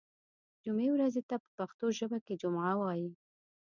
[0.63, 3.09] جمعې ورځې ته په پښتو ژبه کې جمعه وایی